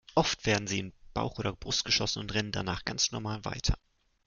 Oft 0.15 0.47
werden 0.47 0.65
sie 0.65 0.79
in 0.79 0.93
Bauch 1.13 1.37
oder 1.37 1.53
Brust 1.53 1.85
geschossen 1.85 2.21
und 2.21 2.33
rennen 2.33 2.51
danach 2.51 2.85
ganz 2.85 3.11
normal 3.11 3.45
weiter. 3.45 3.77